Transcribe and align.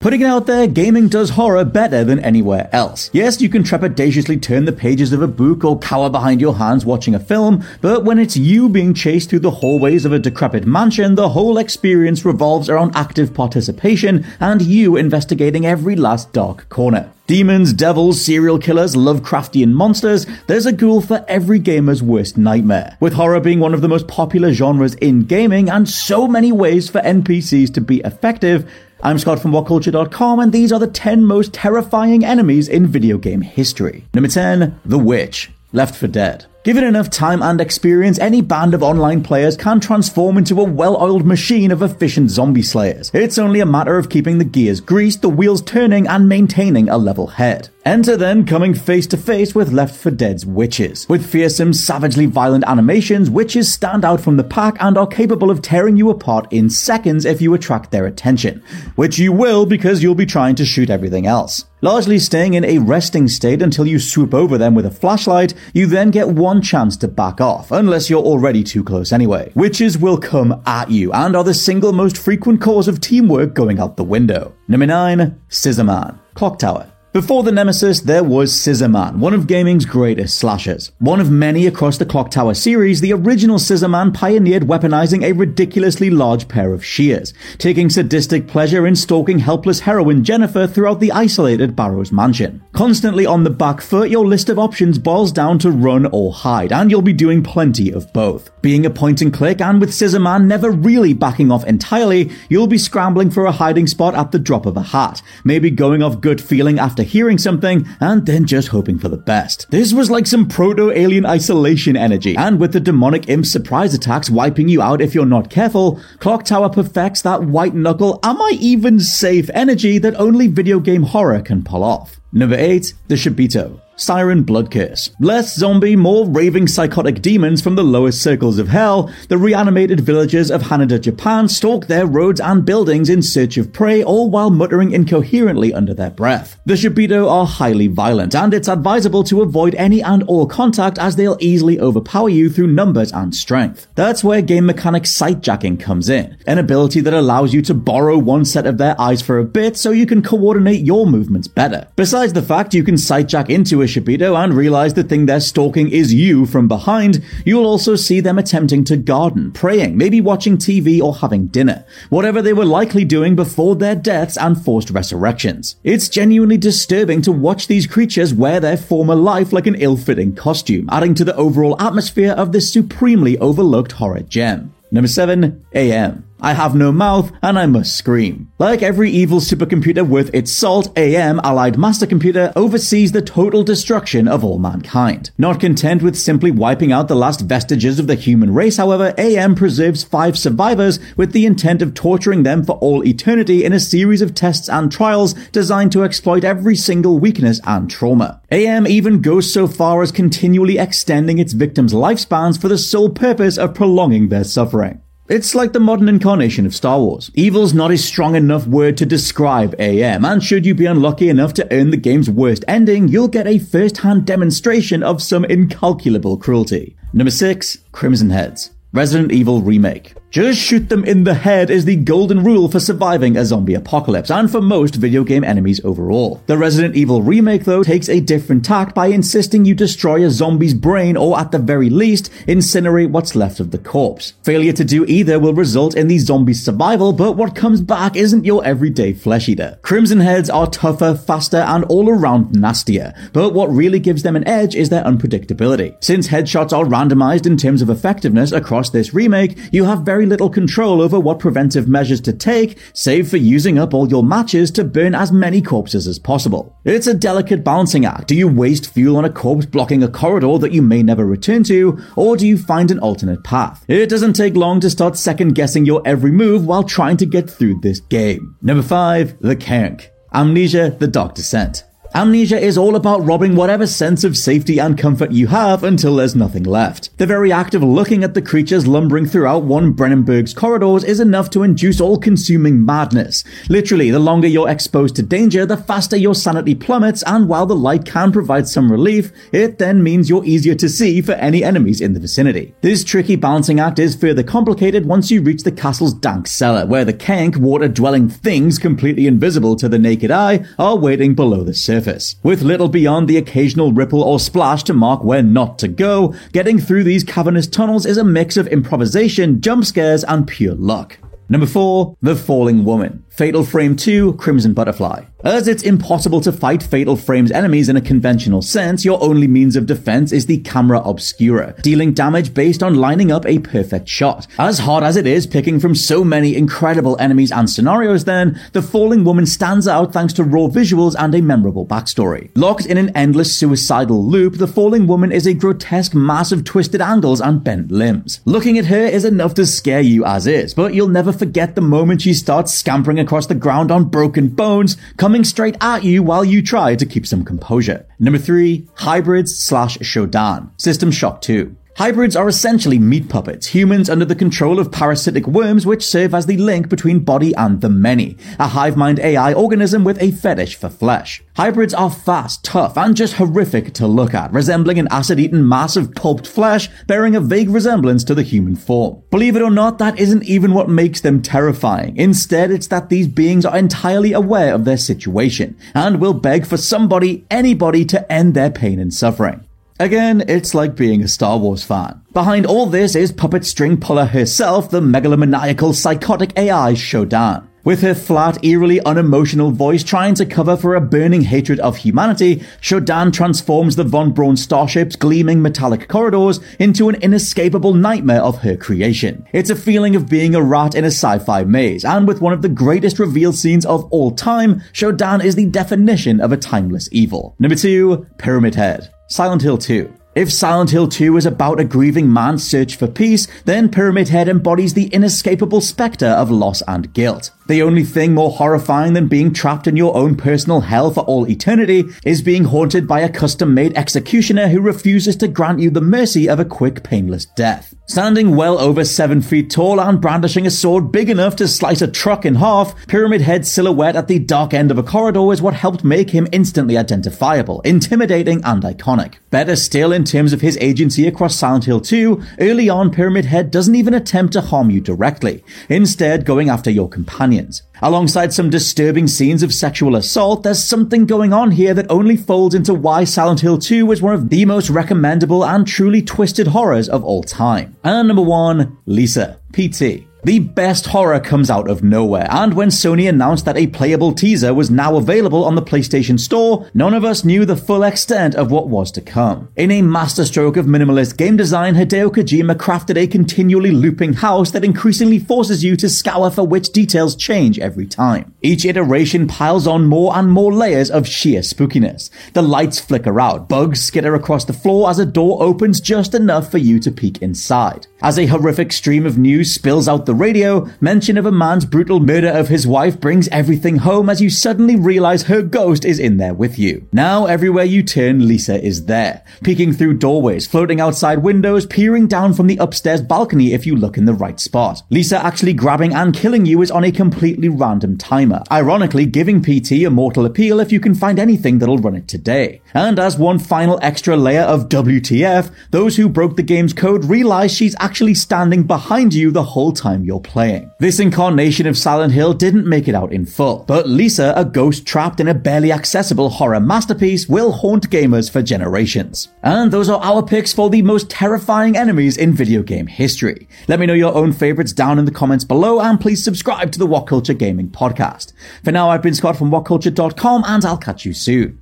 Putting 0.00 0.20
it 0.20 0.26
out 0.26 0.46
there, 0.46 0.68
gaming 0.68 1.08
does 1.08 1.30
horror 1.30 1.64
better 1.64 2.04
than 2.04 2.20
anywhere 2.20 2.70
else. 2.72 3.10
Yes, 3.12 3.40
you 3.40 3.48
can 3.48 3.64
trepidatiously 3.64 4.40
turn 4.40 4.64
the 4.64 4.72
pages 4.72 5.12
of 5.12 5.22
a 5.22 5.26
book 5.26 5.64
or 5.64 5.76
cower 5.80 6.08
behind 6.08 6.40
your 6.40 6.54
hands 6.54 6.86
watching 6.86 7.16
a 7.16 7.18
film, 7.18 7.64
but 7.80 8.04
when 8.04 8.16
it's 8.16 8.36
you 8.36 8.68
being 8.68 8.94
chased 8.94 9.28
through 9.28 9.40
the 9.40 9.50
hallways 9.50 10.04
of 10.04 10.12
a 10.12 10.20
decrepit 10.20 10.64
mansion, 10.64 11.16
the 11.16 11.30
whole 11.30 11.58
experience 11.58 12.24
revolves 12.24 12.68
around 12.68 12.94
active 12.94 13.34
participation 13.34 14.24
and 14.38 14.62
you 14.62 14.96
investigating 14.96 15.66
every 15.66 15.96
last 15.96 16.32
dark 16.32 16.68
corner. 16.68 17.10
Demons, 17.26 17.72
devils, 17.72 18.20
serial 18.20 18.58
killers, 18.60 18.94
Lovecraftian 18.94 19.72
monsters, 19.72 20.26
there's 20.46 20.64
a 20.64 20.72
ghoul 20.72 21.00
for 21.00 21.24
every 21.26 21.58
gamer's 21.58 22.04
worst 22.04 22.38
nightmare. 22.38 22.96
With 23.00 23.14
horror 23.14 23.40
being 23.40 23.58
one 23.58 23.74
of 23.74 23.80
the 23.80 23.88
most 23.88 24.06
popular 24.06 24.52
genres 24.52 24.94
in 24.94 25.24
gaming 25.24 25.68
and 25.68 25.88
so 25.88 26.28
many 26.28 26.52
ways 26.52 26.88
for 26.88 27.00
NPCs 27.00 27.74
to 27.74 27.80
be 27.80 27.98
effective, 28.00 28.72
I'm 29.00 29.16
Scott 29.20 29.40
from 29.40 29.52
WhatCulture.com, 29.52 30.40
and 30.40 30.50
these 30.52 30.72
are 30.72 30.80
the 30.80 30.88
10 30.88 31.24
most 31.24 31.54
terrifying 31.54 32.24
enemies 32.24 32.68
in 32.68 32.88
video 32.88 33.16
game 33.16 33.42
history. 33.42 34.04
Number 34.12 34.28
10, 34.28 34.80
The 34.84 34.98
Witch, 34.98 35.52
Left 35.72 35.94
4 35.94 36.08
Dead. 36.08 36.46
Given 36.64 36.82
enough 36.82 37.08
time 37.08 37.40
and 37.40 37.60
experience, 37.60 38.18
any 38.18 38.40
band 38.40 38.74
of 38.74 38.82
online 38.82 39.22
players 39.22 39.56
can 39.56 39.78
transform 39.78 40.36
into 40.36 40.60
a 40.60 40.64
well-oiled 40.64 41.24
machine 41.24 41.70
of 41.70 41.80
efficient 41.80 42.30
zombie 42.30 42.60
slayers. 42.60 43.12
It's 43.14 43.38
only 43.38 43.60
a 43.60 43.66
matter 43.66 43.96
of 43.96 44.10
keeping 44.10 44.38
the 44.38 44.44
gears 44.44 44.80
greased, 44.80 45.22
the 45.22 45.28
wheels 45.28 45.62
turning, 45.62 46.08
and 46.08 46.28
maintaining 46.28 46.88
a 46.88 46.98
level 46.98 47.28
head. 47.28 47.68
Enter 47.88 48.18
then 48.18 48.44
coming 48.44 48.74
face 48.74 49.06
to 49.06 49.16
face 49.16 49.54
with 49.54 49.72
Left 49.72 49.96
4 49.96 50.12
Dead's 50.12 50.44
witches. 50.44 51.08
With 51.08 51.24
fearsome, 51.24 51.72
savagely 51.72 52.26
violent 52.26 52.64
animations, 52.66 53.30
witches 53.30 53.72
stand 53.72 54.04
out 54.04 54.20
from 54.20 54.36
the 54.36 54.44
pack 54.44 54.76
and 54.78 54.98
are 54.98 55.06
capable 55.06 55.50
of 55.50 55.62
tearing 55.62 55.96
you 55.96 56.10
apart 56.10 56.52
in 56.52 56.68
seconds 56.68 57.24
if 57.24 57.40
you 57.40 57.54
attract 57.54 57.90
their 57.90 58.04
attention. 58.04 58.62
Which 58.96 59.18
you 59.18 59.32
will 59.32 59.64
because 59.64 60.02
you'll 60.02 60.14
be 60.14 60.26
trying 60.26 60.54
to 60.56 60.66
shoot 60.66 60.90
everything 60.90 61.26
else. 61.26 61.64
Largely 61.80 62.18
staying 62.18 62.52
in 62.52 62.64
a 62.66 62.76
resting 62.76 63.26
state 63.26 63.62
until 63.62 63.86
you 63.86 63.98
swoop 63.98 64.34
over 64.34 64.58
them 64.58 64.74
with 64.74 64.84
a 64.84 64.90
flashlight, 64.90 65.54
you 65.72 65.86
then 65.86 66.10
get 66.10 66.28
one 66.28 66.60
chance 66.60 66.94
to 66.98 67.08
back 67.08 67.40
off, 67.40 67.72
unless 67.72 68.10
you're 68.10 68.22
already 68.22 68.62
too 68.62 68.84
close 68.84 69.12
anyway. 69.12 69.50
Witches 69.54 69.96
will 69.96 70.18
come 70.18 70.62
at 70.66 70.90
you 70.90 71.10
and 71.14 71.34
are 71.34 71.44
the 71.44 71.54
single 71.54 71.94
most 71.94 72.18
frequent 72.18 72.60
cause 72.60 72.86
of 72.86 73.00
teamwork 73.00 73.54
going 73.54 73.80
out 73.80 73.96
the 73.96 74.04
window. 74.04 74.54
Number 74.68 74.84
9, 74.84 75.40
Scissorman, 75.48 76.18
Clock 76.34 76.58
Tower. 76.58 76.92
Before 77.18 77.42
the 77.42 77.50
Nemesis, 77.50 78.02
there 78.02 78.22
was 78.22 78.52
Scissorman, 78.52 79.16
one 79.16 79.34
of 79.34 79.48
gaming's 79.48 79.84
greatest 79.84 80.38
slashers. 80.38 80.92
One 81.00 81.18
of 81.18 81.32
many 81.32 81.66
across 81.66 81.98
the 81.98 82.06
Clock 82.06 82.30
Tower 82.30 82.54
series, 82.54 83.00
the 83.00 83.12
original 83.12 83.58
Scissorman 83.58 84.14
pioneered 84.14 84.62
weaponizing 84.62 85.24
a 85.24 85.32
ridiculously 85.32 86.10
large 86.10 86.46
pair 86.46 86.72
of 86.72 86.84
shears, 86.84 87.34
taking 87.58 87.90
sadistic 87.90 88.46
pleasure 88.46 88.86
in 88.86 88.94
stalking 88.94 89.40
helpless 89.40 89.80
heroine 89.80 90.22
Jennifer 90.22 90.68
throughout 90.68 91.00
the 91.00 91.10
isolated 91.10 91.74
Barrows 91.74 92.12
mansion. 92.12 92.62
Constantly 92.70 93.26
on 93.26 93.42
the 93.42 93.50
back 93.50 93.80
foot, 93.80 94.10
your 94.10 94.24
list 94.24 94.48
of 94.48 94.60
options 94.60 94.96
boils 94.96 95.32
down 95.32 95.58
to 95.58 95.72
run 95.72 96.06
or 96.12 96.32
hide, 96.32 96.70
and 96.70 96.88
you'll 96.88 97.02
be 97.02 97.12
doing 97.12 97.42
plenty 97.42 97.90
of 97.90 98.12
both. 98.12 98.48
Being 98.62 98.86
a 98.86 98.90
point 98.90 99.20
and 99.22 99.34
click, 99.34 99.60
and 99.60 99.80
with 99.80 99.90
Scissorman 99.90 100.46
never 100.46 100.70
really 100.70 101.14
backing 101.14 101.50
off 101.50 101.64
entirely, 101.64 102.30
you'll 102.48 102.68
be 102.68 102.78
scrambling 102.78 103.32
for 103.32 103.44
a 103.44 103.50
hiding 103.50 103.88
spot 103.88 104.14
at 104.14 104.30
the 104.30 104.38
drop 104.38 104.66
of 104.66 104.76
a 104.76 104.82
hat, 104.82 105.20
maybe 105.42 105.68
going 105.68 106.00
off 106.00 106.20
good 106.20 106.40
feeling 106.40 106.78
after 106.78 107.07
hearing 107.08 107.38
something, 107.38 107.86
and 108.00 108.24
then 108.24 108.46
just 108.46 108.68
hoping 108.68 108.98
for 108.98 109.08
the 109.08 109.16
best. 109.16 109.70
This 109.70 109.92
was 109.92 110.10
like 110.10 110.26
some 110.26 110.48
proto-alien 110.48 111.26
isolation 111.26 111.96
energy, 111.96 112.36
and 112.36 112.58
with 112.60 112.72
the 112.72 112.80
demonic 112.80 113.28
imp 113.28 113.46
surprise 113.46 113.94
attacks 113.94 114.30
wiping 114.30 114.68
you 114.68 114.80
out 114.80 115.00
if 115.00 115.14
you're 115.14 115.26
not 115.26 115.50
careful, 115.50 116.00
Clock 116.18 116.44
Tower 116.44 116.70
perfects 116.70 117.22
that 117.22 117.42
white 117.42 117.74
knuckle, 117.74 118.20
am 118.22 118.40
I 118.40 118.56
even 118.60 119.00
safe 119.00 119.50
energy 119.54 119.98
that 119.98 120.18
only 120.18 120.46
video 120.46 120.80
game 120.80 121.02
horror 121.02 121.40
can 121.40 121.62
pull 121.62 121.82
off. 121.82 122.20
Number 122.32 122.56
8, 122.56 122.92
the 123.08 123.14
Shibito. 123.14 123.80
Siren 123.98 124.44
Blood 124.44 124.70
Curse. 124.70 125.10
Less 125.18 125.56
zombie, 125.56 125.96
more 125.96 126.24
raving 126.24 126.68
psychotic 126.68 127.20
demons 127.20 127.60
from 127.60 127.74
the 127.74 127.82
lowest 127.82 128.22
circles 128.22 128.58
of 128.58 128.68
hell, 128.68 129.12
the 129.28 129.36
reanimated 129.36 130.00
villagers 130.00 130.52
of 130.52 130.62
Hanuda, 130.62 131.00
Japan 131.00 131.48
stalk 131.48 131.86
their 131.88 132.06
roads 132.06 132.40
and 132.40 132.64
buildings 132.64 133.10
in 133.10 133.22
search 133.22 133.56
of 133.56 133.72
prey, 133.72 134.02
all 134.04 134.30
while 134.30 134.50
muttering 134.50 134.92
incoherently 134.92 135.74
under 135.74 135.94
their 135.94 136.10
breath. 136.10 136.60
The 136.64 136.74
Shibito 136.74 137.28
are 137.28 137.44
highly 137.44 137.88
violent, 137.88 138.36
and 138.36 138.54
it's 138.54 138.68
advisable 138.68 139.24
to 139.24 139.42
avoid 139.42 139.74
any 139.74 140.00
and 140.00 140.22
all 140.24 140.46
contact 140.46 140.98
as 140.98 141.16
they'll 141.16 141.36
easily 141.40 141.80
overpower 141.80 142.28
you 142.28 142.48
through 142.50 142.68
numbers 142.68 143.12
and 143.12 143.34
strength. 143.34 143.88
That's 143.96 144.22
where 144.22 144.42
game 144.42 144.66
mechanic 144.66 145.04
sightjacking 145.04 145.80
comes 145.80 146.08
in, 146.08 146.38
an 146.46 146.58
ability 146.58 147.00
that 147.00 147.14
allows 147.14 147.52
you 147.52 147.62
to 147.62 147.74
borrow 147.74 148.16
one 148.16 148.44
set 148.44 148.66
of 148.66 148.78
their 148.78 148.98
eyes 149.00 149.22
for 149.22 149.38
a 149.38 149.44
bit 149.44 149.76
so 149.76 149.90
you 149.90 150.06
can 150.06 150.22
coordinate 150.22 150.84
your 150.86 151.04
movements 151.04 151.48
better. 151.48 151.88
Besides 151.96 152.27
the 152.32 152.42
fact 152.42 152.74
you 152.74 152.84
can 152.84 152.96
sightjack 152.96 153.48
into 153.48 153.82
a 153.82 153.86
Shibito 153.86 154.36
and 154.36 154.54
realize 154.54 154.94
the 154.94 155.02
thing 155.02 155.26
they're 155.26 155.40
stalking 155.40 155.90
is 155.90 156.12
you 156.12 156.46
from 156.46 156.68
behind, 156.68 157.24
you'll 157.44 157.66
also 157.66 157.96
see 157.96 158.20
them 158.20 158.38
attempting 158.38 158.84
to 158.84 158.96
garden, 158.96 159.52
praying, 159.52 159.96
maybe 159.96 160.20
watching 160.20 160.56
TV 160.56 161.00
or 161.00 161.14
having 161.16 161.46
dinner, 161.46 161.84
whatever 162.10 162.42
they 162.42 162.52
were 162.52 162.64
likely 162.64 163.04
doing 163.04 163.34
before 163.34 163.76
their 163.76 163.94
deaths 163.94 164.36
and 164.36 164.62
forced 164.62 164.90
resurrections. 164.90 165.76
It's 165.82 166.08
genuinely 166.08 166.56
disturbing 166.56 167.22
to 167.22 167.32
watch 167.32 167.66
these 167.66 167.86
creatures 167.86 168.34
wear 168.34 168.60
their 168.60 168.76
former 168.76 169.14
life 169.14 169.52
like 169.52 169.66
an 169.66 169.74
ill-fitting 169.74 170.34
costume, 170.34 170.88
adding 170.90 171.14
to 171.14 171.24
the 171.24 171.36
overall 171.36 171.80
atmosphere 171.80 172.32
of 172.32 172.52
this 172.52 172.72
supremely 172.72 173.38
overlooked 173.38 173.92
horror 173.92 174.22
gem. 174.22 174.74
Number 174.90 175.08
7, 175.08 175.64
AM. 175.74 176.27
I 176.40 176.54
have 176.54 176.74
no 176.74 176.92
mouth 176.92 177.32
and 177.42 177.58
I 177.58 177.66
must 177.66 177.96
scream. 177.96 178.52
Like 178.58 178.82
every 178.82 179.10
evil 179.10 179.40
supercomputer 179.40 180.06
worth 180.06 180.30
its 180.32 180.52
salt, 180.52 180.96
AM, 180.96 181.40
Allied 181.42 181.76
Master 181.76 182.06
Computer, 182.06 182.52
oversees 182.54 183.12
the 183.12 183.22
total 183.22 183.64
destruction 183.64 184.28
of 184.28 184.44
all 184.44 184.58
mankind. 184.58 185.30
Not 185.36 185.58
content 185.58 186.02
with 186.02 186.16
simply 186.16 186.50
wiping 186.50 186.92
out 186.92 187.08
the 187.08 187.16
last 187.16 187.40
vestiges 187.40 187.98
of 187.98 188.06
the 188.06 188.14
human 188.14 188.54
race, 188.54 188.76
however, 188.76 189.14
AM 189.18 189.54
preserves 189.56 190.04
five 190.04 190.38
survivors 190.38 191.00
with 191.16 191.32
the 191.32 191.44
intent 191.44 191.82
of 191.82 191.94
torturing 191.94 192.44
them 192.44 192.64
for 192.64 192.76
all 192.76 193.04
eternity 193.04 193.64
in 193.64 193.72
a 193.72 193.80
series 193.80 194.22
of 194.22 194.34
tests 194.34 194.68
and 194.68 194.92
trials 194.92 195.34
designed 195.50 195.90
to 195.92 196.04
exploit 196.04 196.44
every 196.44 196.76
single 196.76 197.18
weakness 197.18 197.60
and 197.64 197.90
trauma. 197.90 198.40
AM 198.52 198.86
even 198.86 199.20
goes 199.20 199.52
so 199.52 199.66
far 199.66 200.02
as 200.02 200.12
continually 200.12 200.78
extending 200.78 201.38
its 201.38 201.52
victims' 201.52 201.92
lifespans 201.92 202.60
for 202.60 202.68
the 202.68 202.78
sole 202.78 203.10
purpose 203.10 203.58
of 203.58 203.74
prolonging 203.74 204.28
their 204.28 204.44
suffering. 204.44 205.00
It's 205.30 205.54
like 205.54 205.74
the 205.74 205.80
modern 205.80 206.08
incarnation 206.08 206.64
of 206.64 206.74
Star 206.74 206.98
Wars. 207.00 207.30
Evil's 207.34 207.74
not 207.74 207.90
a 207.90 207.98
strong 207.98 208.34
enough 208.34 208.66
word 208.66 208.96
to 208.96 209.04
describe 209.04 209.74
AM, 209.78 210.24
and 210.24 210.42
should 210.42 210.64
you 210.64 210.74
be 210.74 210.86
unlucky 210.86 211.28
enough 211.28 211.52
to 211.54 211.70
earn 211.70 211.90
the 211.90 211.98
game's 211.98 212.30
worst 212.30 212.64
ending, 212.66 213.08
you'll 213.08 213.28
get 213.28 213.46
a 213.46 213.58
first-hand 213.58 214.24
demonstration 214.24 215.02
of 215.02 215.22
some 215.22 215.44
incalculable 215.44 216.38
cruelty. 216.38 216.96
Number 217.12 217.30
6, 217.30 217.76
Crimson 217.92 218.30
Heads. 218.30 218.70
Resident 218.94 219.30
Evil 219.30 219.60
Remake. 219.60 220.14
Just 220.30 220.60
shoot 220.60 220.90
them 220.90 221.06
in 221.06 221.24
the 221.24 221.32
head 221.32 221.70
is 221.70 221.86
the 221.86 221.96
golden 221.96 222.44
rule 222.44 222.70
for 222.70 222.80
surviving 222.80 223.34
a 223.34 223.46
zombie 223.46 223.72
apocalypse 223.72 224.30
and 224.30 224.50
for 224.50 224.60
most 224.60 224.94
video 224.96 225.24
game 225.24 225.42
enemies 225.42 225.82
overall. 225.86 226.42
The 226.44 226.58
Resident 226.58 226.96
Evil 226.96 227.22
remake 227.22 227.64
though 227.64 227.82
takes 227.82 228.10
a 228.10 228.20
different 228.20 228.62
tack 228.62 228.94
by 228.94 229.06
insisting 229.06 229.64
you 229.64 229.74
destroy 229.74 230.22
a 230.22 230.30
zombie's 230.30 230.74
brain 230.74 231.16
or 231.16 231.40
at 231.40 231.50
the 231.50 231.58
very 231.58 231.88
least 231.88 232.30
incinerate 232.46 233.08
what's 233.08 233.34
left 233.34 233.58
of 233.58 233.70
the 233.70 233.78
corpse. 233.78 234.34
Failure 234.42 234.74
to 234.74 234.84
do 234.84 235.06
either 235.06 235.38
will 235.38 235.54
result 235.54 235.96
in 235.96 236.08
the 236.08 236.18
zombie's 236.18 236.62
survival, 236.62 237.14
but 237.14 237.32
what 237.32 237.56
comes 237.56 237.80
back 237.80 238.14
isn't 238.14 238.44
your 238.44 238.62
everyday 238.66 239.14
flesh 239.14 239.48
eater. 239.48 239.78
Crimson 239.80 240.20
heads 240.20 240.50
are 240.50 240.66
tougher, 240.66 241.14
faster, 241.14 241.56
and 241.56 241.84
all 241.84 242.10
around 242.10 242.52
nastier, 242.52 243.14
but 243.32 243.54
what 243.54 243.70
really 243.70 243.98
gives 243.98 244.24
them 244.24 244.36
an 244.36 244.46
edge 244.46 244.74
is 244.74 244.90
their 244.90 245.04
unpredictability. 245.04 245.96
Since 246.04 246.28
headshots 246.28 246.76
are 246.76 246.84
randomized 246.84 247.46
in 247.46 247.56
terms 247.56 247.80
of 247.80 247.88
effectiveness 247.88 248.52
across 248.52 248.90
this 248.90 249.14
remake, 249.14 249.56
you 249.72 249.84
have 249.84 250.02
very 250.02 250.17
little 250.26 250.50
control 250.50 251.00
over 251.00 251.18
what 251.18 251.38
preventive 251.38 251.88
measures 251.88 252.20
to 252.22 252.32
take, 252.32 252.78
save 252.92 253.28
for 253.28 253.36
using 253.36 253.78
up 253.78 253.94
all 253.94 254.08
your 254.08 254.22
matches 254.22 254.70
to 254.72 254.84
burn 254.84 255.14
as 255.14 255.32
many 255.32 255.62
corpses 255.62 256.06
as 256.06 256.18
possible. 256.18 256.76
It's 256.84 257.06
a 257.06 257.14
delicate 257.14 257.64
balancing 257.64 258.04
act. 258.04 258.28
Do 258.28 258.34
you 258.34 258.48
waste 258.48 258.92
fuel 258.92 259.16
on 259.16 259.24
a 259.24 259.30
corpse 259.30 259.66
blocking 259.66 260.02
a 260.02 260.08
corridor 260.08 260.58
that 260.58 260.72
you 260.72 260.82
may 260.82 261.02
never 261.02 261.26
return 261.26 261.62
to, 261.64 261.98
or 262.16 262.36
do 262.36 262.46
you 262.46 262.58
find 262.58 262.90
an 262.90 262.98
alternate 263.00 263.44
path? 263.44 263.84
It 263.88 264.08
doesn't 264.08 264.34
take 264.34 264.56
long 264.56 264.80
to 264.80 264.90
start 264.90 265.16
second 265.16 265.54
guessing 265.54 265.84
your 265.84 266.02
every 266.04 266.30
move 266.30 266.66
while 266.66 266.84
trying 266.84 267.16
to 267.18 267.26
get 267.26 267.48
through 267.50 267.80
this 267.80 268.00
game. 268.00 268.56
Number 268.62 268.82
5. 268.82 269.40
The 269.40 269.56
Kaernk. 269.56 270.08
Amnesia, 270.32 270.96
the 270.98 271.08
Dark 271.08 271.34
Descent. 271.34 271.84
Amnesia 272.14 272.58
is 272.58 272.78
all 272.78 272.96
about 272.96 273.24
robbing 273.24 273.54
whatever 273.54 273.86
sense 273.86 274.24
of 274.24 274.36
safety 274.36 274.78
and 274.78 274.96
comfort 274.96 275.30
you 275.30 275.46
have 275.48 275.84
until 275.84 276.16
there's 276.16 276.34
nothing 276.34 276.62
left. 276.62 277.16
The 277.18 277.26
very 277.26 277.52
act 277.52 277.74
of 277.74 277.82
looking 277.82 278.24
at 278.24 278.32
the 278.32 278.40
creatures 278.40 278.86
lumbering 278.86 279.26
throughout 279.26 279.64
one 279.64 279.92
Brennenburg's 279.92 280.54
corridors 280.54 281.04
is 281.04 281.20
enough 281.20 281.50
to 281.50 281.62
induce 281.62 282.00
all-consuming 282.00 282.84
madness. 282.84 283.44
Literally, 283.68 284.10
the 284.10 284.18
longer 284.18 284.48
you're 284.48 284.70
exposed 284.70 285.16
to 285.16 285.22
danger, 285.22 285.66
the 285.66 285.76
faster 285.76 286.16
your 286.16 286.34
sanity 286.34 286.74
plummets, 286.74 287.22
and 287.24 287.46
while 287.46 287.66
the 287.66 287.76
light 287.76 288.06
can 288.06 288.32
provide 288.32 288.66
some 288.66 288.90
relief, 288.90 289.30
it 289.52 289.78
then 289.78 290.02
means 290.02 290.30
you're 290.30 290.44
easier 290.46 290.74
to 290.76 290.88
see 290.88 291.20
for 291.20 291.32
any 291.32 291.62
enemies 291.62 292.00
in 292.00 292.14
the 292.14 292.20
vicinity. 292.20 292.74
This 292.80 293.04
tricky 293.04 293.36
balancing 293.36 293.80
act 293.80 293.98
is 293.98 294.16
further 294.16 294.42
complicated 294.42 295.04
once 295.04 295.30
you 295.30 295.42
reach 295.42 295.62
the 295.62 295.72
castle's 295.72 296.14
dank 296.14 296.46
cellar, 296.46 296.86
where 296.86 297.04
the 297.04 297.12
Kaernk, 297.12 297.58
water-dwelling 297.58 298.30
things 298.30 298.78
completely 298.78 299.26
invisible 299.26 299.76
to 299.76 299.90
the 299.90 299.98
naked 299.98 300.30
eye, 300.30 300.64
are 300.78 300.96
waiting 300.96 301.34
below 301.34 301.62
the 301.62 301.74
surface 301.74 301.97
surface. 301.98 302.36
With 302.42 302.62
little 302.62 302.88
beyond 302.88 303.28
the 303.28 303.36
occasional 303.36 303.92
ripple 303.92 304.22
or 304.22 304.38
splash 304.38 304.82
to 304.84 304.94
mark 304.94 305.24
where 305.24 305.42
not 305.42 305.78
to 305.80 305.88
go, 305.88 306.34
getting 306.52 306.78
through 306.78 307.04
these 307.04 307.24
cavernous 307.24 307.66
tunnels 307.66 308.06
is 308.06 308.16
a 308.16 308.24
mix 308.24 308.56
of 308.56 308.68
improvisation, 308.68 309.60
jump 309.60 309.84
scares, 309.84 310.24
and 310.24 310.46
pure 310.46 310.74
luck. 310.74 311.18
Number 311.48 311.66
4. 311.66 312.16
The 312.20 312.36
Falling 312.36 312.84
Woman. 312.84 313.24
Fatal 313.30 313.64
Frame 313.64 313.96
2 313.96 314.34
Crimson 314.34 314.74
Butterfly. 314.74 315.24
As 315.44 315.68
it's 315.68 315.84
impossible 315.84 316.40
to 316.40 316.50
fight 316.50 316.82
Fatal 316.82 317.14
Frame's 317.14 317.52
enemies 317.52 317.88
in 317.88 317.96
a 317.96 318.00
conventional 318.00 318.60
sense, 318.60 319.04
your 319.04 319.22
only 319.22 319.46
means 319.46 319.76
of 319.76 319.86
defense 319.86 320.32
is 320.32 320.46
the 320.46 320.58
camera 320.58 320.98
obscura, 320.98 321.76
dealing 321.80 322.12
damage 322.12 322.52
based 322.52 322.82
on 322.82 322.96
lining 322.96 323.30
up 323.30 323.46
a 323.46 323.60
perfect 323.60 324.08
shot. 324.08 324.48
As 324.58 324.80
hard 324.80 325.04
as 325.04 325.16
it 325.16 325.28
is 325.28 325.46
picking 325.46 325.78
from 325.78 325.94
so 325.94 326.24
many 326.24 326.56
incredible 326.56 327.16
enemies 327.20 327.52
and 327.52 327.70
scenarios 327.70 328.24
then, 328.24 328.60
the 328.72 328.82
Falling 328.82 329.22
Woman 329.22 329.46
stands 329.46 329.86
out 329.86 330.12
thanks 330.12 330.32
to 330.32 330.42
raw 330.42 330.66
visuals 330.66 331.14
and 331.16 331.32
a 331.36 331.40
memorable 331.40 331.86
backstory. 331.86 332.50
Locked 332.56 332.86
in 332.86 332.98
an 332.98 333.16
endless 333.16 333.54
suicidal 333.54 334.26
loop, 334.26 334.58
the 334.58 334.66
Falling 334.66 335.06
Woman 335.06 335.30
is 335.30 335.46
a 335.46 335.54
grotesque 335.54 336.16
mass 336.16 336.50
of 336.50 336.64
twisted 336.64 337.00
angles 337.00 337.40
and 337.40 337.62
bent 337.62 337.92
limbs. 337.92 338.40
Looking 338.44 338.76
at 338.76 338.86
her 338.86 339.06
is 339.06 339.24
enough 339.24 339.54
to 339.54 339.66
scare 339.66 340.00
you 340.00 340.24
as 340.24 340.48
is, 340.48 340.74
but 340.74 340.94
you'll 340.94 341.06
never 341.06 341.32
forget 341.32 341.76
the 341.76 341.80
moment 341.80 342.22
she 342.22 342.34
starts 342.34 342.74
scampering 342.74 343.20
across 343.20 343.46
the 343.46 343.54
ground 343.54 343.92
on 343.92 344.06
broken 344.06 344.48
bones, 344.48 344.96
coming 345.28 345.44
straight 345.44 345.76
at 345.82 346.04
you 346.04 346.22
while 346.22 346.42
you 346.42 346.62
try 346.62 346.96
to 346.96 347.04
keep 347.04 347.26
some 347.26 347.44
composure. 347.44 348.06
Number 348.18 348.38
three, 348.38 348.88
hybrids 348.94 349.54
slash 349.58 349.98
Shodan. 349.98 350.70
System 350.80 351.10
Shock 351.10 351.42
2. 351.42 351.76
Hybrids 351.98 352.36
are 352.36 352.46
essentially 352.46 353.00
meat 353.00 353.28
puppets, 353.28 353.66
humans 353.66 354.08
under 354.08 354.24
the 354.24 354.36
control 354.36 354.78
of 354.78 354.92
parasitic 354.92 355.48
worms 355.48 355.84
which 355.84 356.06
serve 356.06 356.32
as 356.32 356.46
the 356.46 356.56
link 356.56 356.88
between 356.88 357.18
body 357.18 357.52
and 357.56 357.80
the 357.80 357.88
many, 357.88 358.36
a 358.60 358.68
hive 358.68 358.96
mind 358.96 359.18
AI 359.18 359.52
organism 359.52 360.04
with 360.04 360.16
a 360.22 360.30
fetish 360.30 360.76
for 360.76 360.90
flesh. 360.90 361.42
Hybrids 361.56 361.92
are 361.92 362.08
fast, 362.08 362.62
tough, 362.62 362.96
and 362.96 363.16
just 363.16 363.34
horrific 363.34 363.94
to 363.94 364.06
look 364.06 364.32
at, 364.32 364.52
resembling 364.52 365.00
an 365.00 365.08
acid-eaten 365.10 365.68
mass 365.68 365.96
of 365.96 366.14
pulped 366.14 366.46
flesh 366.46 366.88
bearing 367.08 367.34
a 367.34 367.40
vague 367.40 367.68
resemblance 367.68 368.22
to 368.22 368.34
the 368.36 368.44
human 368.44 368.76
form. 368.76 369.20
Believe 369.32 369.56
it 369.56 369.62
or 369.62 369.68
not, 369.68 369.98
that 369.98 370.20
isn't 370.20 370.44
even 370.44 370.74
what 370.74 370.88
makes 370.88 371.20
them 371.20 371.42
terrifying. 371.42 372.16
Instead, 372.16 372.70
it's 372.70 372.86
that 372.86 373.08
these 373.08 373.26
beings 373.26 373.66
are 373.66 373.76
entirely 373.76 374.32
aware 374.32 374.72
of 374.72 374.84
their 374.84 374.98
situation, 374.98 375.76
and 375.96 376.20
will 376.20 376.32
beg 376.32 376.64
for 376.64 376.76
somebody, 376.76 377.44
anybody, 377.50 378.04
to 378.04 378.32
end 378.32 378.54
their 378.54 378.70
pain 378.70 379.00
and 379.00 379.12
suffering. 379.12 379.64
Again, 380.00 380.44
it's 380.46 380.74
like 380.74 380.94
being 380.94 381.24
a 381.24 381.28
Star 381.28 381.58
Wars 381.58 381.82
fan. 381.82 382.22
Behind 382.32 382.66
all 382.66 382.86
this 382.86 383.16
is 383.16 383.32
puppet 383.32 383.64
string 383.64 383.96
puller 383.96 384.26
herself, 384.26 384.90
the 384.90 385.00
megalomaniacal 385.00 385.92
psychotic 385.92 386.56
AI 386.56 386.92
Shodan. 386.92 387.66
With 387.82 388.02
her 388.02 388.14
flat, 388.14 388.64
eerily 388.64 389.00
unemotional 389.00 389.72
voice 389.72 390.04
trying 390.04 390.34
to 390.36 390.46
cover 390.46 390.76
for 390.76 390.94
a 390.94 391.00
burning 391.00 391.42
hatred 391.42 391.80
of 391.80 391.96
humanity, 391.96 392.62
Shodan 392.80 393.32
transforms 393.32 393.96
the 393.96 394.04
von 394.04 394.30
Braun 394.32 394.56
starship's 394.56 395.16
gleaming 395.16 395.62
metallic 395.62 396.06
corridors 396.06 396.60
into 396.78 397.08
an 397.08 397.16
inescapable 397.16 397.94
nightmare 397.94 398.42
of 398.42 398.58
her 398.58 398.76
creation. 398.76 399.46
It's 399.52 399.70
a 399.70 399.74
feeling 399.74 400.14
of 400.14 400.28
being 400.28 400.54
a 400.54 400.62
rat 400.62 400.94
in 400.94 401.04
a 401.04 401.08
sci-fi 401.08 401.64
maze, 401.64 402.04
and 402.04 402.28
with 402.28 402.40
one 402.40 402.52
of 402.52 402.62
the 402.62 402.68
greatest 402.68 403.18
reveal 403.18 403.52
scenes 403.52 403.84
of 403.84 404.04
all 404.12 404.30
time, 404.30 404.80
Shodan 404.92 405.42
is 405.42 405.56
the 405.56 405.66
definition 405.66 406.40
of 406.40 406.52
a 406.52 406.56
timeless 406.56 407.08
evil. 407.10 407.56
Number 407.58 407.74
2, 407.74 408.26
Pyramid 408.38 408.76
Head. 408.76 409.12
Silent 409.30 409.60
Hill 409.60 409.76
2. 409.76 410.10
If 410.38 410.52
Silent 410.52 410.90
Hill 410.90 411.08
2 411.08 411.36
is 411.36 411.46
about 411.46 411.80
a 411.80 411.84
grieving 411.84 412.32
man's 412.32 412.62
search 412.62 412.94
for 412.94 413.08
peace, 413.08 413.48
then 413.64 413.88
Pyramid 413.88 414.28
Head 414.28 414.48
embodies 414.48 414.94
the 414.94 415.08
inescapable 415.08 415.80
spectre 415.80 416.28
of 416.28 416.48
loss 416.48 416.80
and 416.82 417.12
guilt. 417.12 417.50
The 417.66 417.82
only 417.82 418.04
thing 418.04 418.34
more 418.34 418.52
horrifying 418.52 419.14
than 419.14 419.26
being 419.26 419.52
trapped 419.52 419.88
in 419.88 419.96
your 419.96 420.16
own 420.16 420.36
personal 420.36 420.80
hell 420.80 421.10
for 421.10 421.20
all 421.24 421.46
eternity 421.48 422.04
is 422.24 422.40
being 422.40 422.64
haunted 422.64 423.06
by 423.06 423.20
a 423.20 423.28
custom 423.28 423.74
made 423.74 423.94
executioner 423.94 424.68
who 424.68 424.80
refuses 424.80 425.36
to 425.36 425.48
grant 425.48 425.80
you 425.80 425.90
the 425.90 426.00
mercy 426.00 426.48
of 426.48 426.60
a 426.60 426.64
quick, 426.64 427.02
painless 427.02 427.44
death. 427.44 427.94
Standing 428.06 428.56
well 428.56 428.78
over 428.78 429.04
seven 429.04 429.42
feet 429.42 429.70
tall 429.70 430.00
and 430.00 430.18
brandishing 430.18 430.66
a 430.66 430.70
sword 430.70 431.12
big 431.12 431.28
enough 431.28 431.56
to 431.56 431.68
slice 431.68 432.00
a 432.00 432.08
truck 432.08 432.46
in 432.46 432.54
half, 432.54 432.94
Pyramid 433.06 433.42
Head's 433.42 433.70
silhouette 433.70 434.16
at 434.16 434.28
the 434.28 434.38
dark 434.38 434.72
end 434.72 434.90
of 434.90 434.96
a 434.96 435.02
corridor 435.02 435.52
is 435.52 435.60
what 435.60 435.74
helped 435.74 436.04
make 436.04 436.30
him 436.30 436.48
instantly 436.50 436.96
identifiable, 436.96 437.82
intimidating, 437.82 438.64
and 438.64 438.82
iconic. 438.82 439.34
Better 439.50 439.76
still, 439.76 440.10
in 440.10 440.24
terms 440.28 440.52
of 440.52 440.60
his 440.60 440.78
agency 440.80 441.26
across 441.26 441.56
Silent 441.56 441.84
Hill 441.84 442.00
2, 442.00 442.42
early 442.60 442.88
on 442.88 443.10
Pyramid 443.10 443.46
Head 443.46 443.70
doesn't 443.70 443.96
even 443.96 444.14
attempt 444.14 444.52
to 444.52 444.60
harm 444.60 444.90
you 444.90 445.00
directly, 445.00 445.64
instead 445.88 446.44
going 446.44 446.68
after 446.68 446.90
your 446.90 447.08
companions. 447.08 447.82
Alongside 448.00 448.52
some 448.52 448.70
disturbing 448.70 449.26
scenes 449.26 449.64
of 449.64 449.74
sexual 449.74 450.14
assault, 450.14 450.62
there's 450.62 450.84
something 450.84 451.26
going 451.26 451.52
on 451.52 451.72
here 451.72 451.94
that 451.94 452.10
only 452.10 452.36
folds 452.36 452.74
into 452.74 452.94
why 452.94 453.24
Silent 453.24 453.60
Hill 453.60 453.78
2 453.78 454.06
was 454.06 454.22
one 454.22 454.34
of 454.34 454.50
the 454.50 454.64
most 454.64 454.90
recommendable 454.90 455.64
and 455.64 455.86
truly 455.86 456.22
twisted 456.22 456.68
horrors 456.68 457.08
of 457.08 457.24
all 457.24 457.42
time. 457.42 457.96
And 458.04 458.28
number 458.28 458.42
one, 458.42 458.98
Lisa, 459.06 459.58
PT. 459.72 460.27
The 460.44 460.60
best 460.60 461.06
horror 461.06 461.40
comes 461.40 461.68
out 461.68 461.90
of 461.90 462.04
nowhere, 462.04 462.46
and 462.48 462.72
when 462.72 462.90
Sony 462.90 463.28
announced 463.28 463.64
that 463.64 463.76
a 463.76 463.88
playable 463.88 464.32
teaser 464.32 464.72
was 464.72 464.88
now 464.88 465.16
available 465.16 465.64
on 465.64 465.74
the 465.74 465.82
PlayStation 465.82 466.38
Store, 466.38 466.88
none 466.94 467.12
of 467.12 467.24
us 467.24 467.44
knew 467.44 467.64
the 467.64 467.76
full 467.76 468.04
extent 468.04 468.54
of 468.54 468.70
what 468.70 468.88
was 468.88 469.10
to 469.12 469.20
come. 469.20 469.68
In 469.74 469.90
a 469.90 470.00
masterstroke 470.00 470.76
of 470.76 470.86
minimalist 470.86 471.36
game 471.36 471.56
design, 471.56 471.96
Hideo 471.96 472.30
Kojima 472.30 472.76
crafted 472.76 473.16
a 473.16 473.26
continually 473.26 473.90
looping 473.90 474.34
house 474.34 474.70
that 474.70 474.84
increasingly 474.84 475.40
forces 475.40 475.82
you 475.82 475.96
to 475.96 476.08
scour 476.08 476.52
for 476.52 476.62
which 476.62 476.92
details 476.92 477.34
change 477.34 477.80
every 477.80 478.06
time. 478.06 478.54
Each 478.62 478.84
iteration 478.84 479.48
piles 479.48 479.88
on 479.88 480.06
more 480.06 480.36
and 480.36 480.52
more 480.52 480.72
layers 480.72 481.10
of 481.10 481.26
sheer 481.26 481.62
spookiness. 481.62 482.30
The 482.52 482.62
lights 482.62 483.00
flicker 483.00 483.40
out, 483.40 483.68
bugs 483.68 484.00
skitter 484.00 484.36
across 484.36 484.64
the 484.64 484.72
floor 484.72 485.10
as 485.10 485.18
a 485.18 485.26
door 485.26 485.60
opens 485.60 486.00
just 486.00 486.32
enough 486.32 486.70
for 486.70 486.78
you 486.78 487.00
to 487.00 487.10
peek 487.10 487.42
inside. 487.42 488.06
As 488.22 488.38
a 488.38 488.46
horrific 488.46 488.92
stream 488.92 489.26
of 489.26 489.36
news 489.36 489.74
spills 489.74 490.06
out 490.06 490.27
the 490.28 490.34
radio, 490.34 490.86
mention 491.00 491.38
of 491.38 491.46
a 491.46 491.50
man's 491.50 491.86
brutal 491.86 492.20
murder 492.20 492.48
of 492.48 492.68
his 492.68 492.86
wife 492.86 493.18
brings 493.18 493.48
everything 493.48 493.96
home 493.96 494.28
as 494.28 494.42
you 494.42 494.50
suddenly 494.50 494.94
realize 494.94 495.44
her 495.44 495.62
ghost 495.62 496.04
is 496.04 496.18
in 496.18 496.36
there 496.36 496.52
with 496.52 496.78
you. 496.78 497.08
Now, 497.12 497.46
everywhere 497.46 497.86
you 497.86 498.02
turn, 498.02 498.46
Lisa 498.46 498.78
is 498.84 499.06
there, 499.06 499.42
peeking 499.64 499.94
through 499.94 500.18
doorways, 500.18 500.66
floating 500.66 501.00
outside 501.00 501.38
windows, 501.38 501.86
peering 501.86 502.26
down 502.26 502.52
from 502.52 502.66
the 502.66 502.76
upstairs 502.76 503.22
balcony 503.22 503.72
if 503.72 503.86
you 503.86 503.96
look 503.96 504.18
in 504.18 504.26
the 504.26 504.34
right 504.34 504.60
spot. 504.60 505.02
Lisa 505.08 505.42
actually 505.42 505.72
grabbing 505.72 506.12
and 506.12 506.34
killing 506.34 506.66
you 506.66 506.82
is 506.82 506.90
on 506.90 507.04
a 507.04 507.10
completely 507.10 507.70
random 507.70 508.18
timer, 508.18 508.62
ironically 508.70 509.24
giving 509.24 509.62
PT 509.62 509.92
a 509.92 510.10
mortal 510.10 510.44
appeal 510.44 510.78
if 510.78 510.92
you 510.92 511.00
can 511.00 511.14
find 511.14 511.38
anything 511.38 511.78
that'll 511.78 511.96
run 511.96 512.14
it 512.14 512.28
today. 512.28 512.82
And 512.92 513.18
as 513.18 513.38
one 513.38 513.58
final 513.58 513.98
extra 514.02 514.36
layer 514.36 514.60
of 514.60 514.90
WTF, 514.90 515.74
those 515.90 516.16
who 516.16 516.28
broke 516.28 516.56
the 516.56 516.62
game's 516.62 516.92
code 516.92 517.24
realize 517.24 517.72
she's 517.72 517.96
actually 517.98 518.34
standing 518.34 518.82
behind 518.82 519.32
you 519.32 519.50
the 519.50 519.62
whole 519.62 519.92
time 519.92 520.17
time 520.18 520.26
you're 520.26 520.40
playing. 520.40 520.90
This 520.98 521.20
incarnation 521.20 521.86
of 521.86 521.96
Silent 521.96 522.32
Hill 522.32 522.54
didn't 522.54 522.86
make 522.86 523.08
it 523.08 523.14
out 523.14 523.32
in 523.32 523.46
full, 523.46 523.84
but 523.86 524.08
Lisa, 524.08 524.52
a 524.56 524.64
ghost 524.64 525.06
trapped 525.06 525.40
in 525.40 525.48
a 525.48 525.54
barely 525.54 525.92
accessible 525.92 526.50
horror 526.50 526.80
masterpiece, 526.80 527.48
will 527.48 527.72
haunt 527.72 528.10
gamers 528.10 528.50
for 528.50 528.62
generations. 528.62 529.48
And 529.62 529.92
those 529.92 530.08
are 530.08 530.22
our 530.22 530.42
picks 530.42 530.72
for 530.72 530.90
the 530.90 531.02
most 531.02 531.30
terrifying 531.30 531.96
enemies 531.96 532.36
in 532.36 532.52
video 532.52 532.82
game 532.82 533.06
history. 533.06 533.68
Let 533.88 534.00
me 534.00 534.06
know 534.06 534.14
your 534.14 534.34
own 534.34 534.52
favorites 534.52 534.92
down 534.92 535.18
in 535.18 535.24
the 535.24 535.32
comments 535.32 535.64
below 535.64 536.00
and 536.00 536.20
please 536.20 536.42
subscribe 536.42 536.92
to 536.92 536.98
the 536.98 537.06
What 537.06 537.26
Culture 537.26 537.54
Gaming 537.54 537.88
podcast. 537.88 538.52
For 538.84 538.92
now, 538.92 539.10
I've 539.10 539.22
been 539.22 539.34
Scott 539.34 539.56
from 539.56 539.70
WhatCulture.com 539.70 540.64
and 540.66 540.84
I'll 540.84 540.98
catch 540.98 541.24
you 541.24 541.32
soon. 541.32 541.80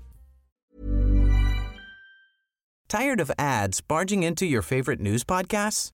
Tired 2.89 3.21
of 3.21 3.33
ads 3.37 3.81
barging 3.81 4.23
into 4.23 4.47
your 4.47 4.63
favorite 4.63 5.01
news 5.01 5.25
podcasts? 5.25 5.96